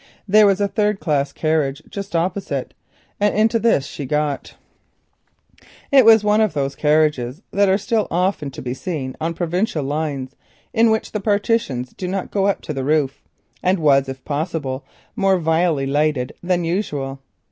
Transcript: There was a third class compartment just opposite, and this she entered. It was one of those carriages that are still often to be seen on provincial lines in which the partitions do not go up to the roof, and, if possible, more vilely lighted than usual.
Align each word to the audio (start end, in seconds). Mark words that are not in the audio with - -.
There 0.27 0.47
was 0.47 0.59
a 0.59 0.67
third 0.67 0.99
class 0.99 1.31
compartment 1.31 1.87
just 1.91 2.15
opposite, 2.15 2.73
and 3.19 3.47
this 3.51 3.85
she 3.85 4.09
entered. 4.11 4.53
It 5.91 6.05
was 6.05 6.23
one 6.23 6.41
of 6.41 6.55
those 6.55 6.75
carriages 6.75 7.43
that 7.51 7.69
are 7.69 7.77
still 7.77 8.07
often 8.09 8.49
to 8.49 8.63
be 8.63 8.73
seen 8.73 9.15
on 9.21 9.35
provincial 9.35 9.83
lines 9.83 10.35
in 10.73 10.89
which 10.89 11.11
the 11.11 11.19
partitions 11.19 11.93
do 11.93 12.07
not 12.07 12.31
go 12.31 12.47
up 12.47 12.61
to 12.63 12.73
the 12.73 12.83
roof, 12.83 13.21
and, 13.61 13.77
if 14.07 14.25
possible, 14.25 14.83
more 15.15 15.37
vilely 15.37 15.85
lighted 15.85 16.33
than 16.41 16.63
usual. 16.63 17.19